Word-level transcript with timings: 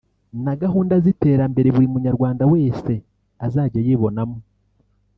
na 0.43 0.53
gahunda 0.61 0.95
z’iterambere 1.03 1.67
buri 1.75 1.87
munyarwanda 1.93 2.43
wese 2.53 2.93
azajya 3.45 3.79
yibonamo 3.87 4.37